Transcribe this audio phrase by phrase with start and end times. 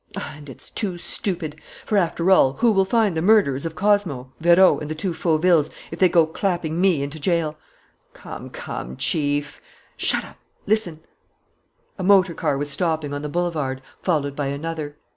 [0.33, 1.57] And it's too stupid!
[1.85, 5.69] For, after all, who will find the murderers of Cosmo, Vérot, and the two Fauvilles,
[5.91, 7.55] if they go clapping me into jail?"
[8.15, 9.61] "Come, come, Chief"
[9.97, 10.37] "Shut up!...
[10.65, 11.01] Listen!"
[11.99, 14.97] A motor car was stopping on the boulevard, followed by another.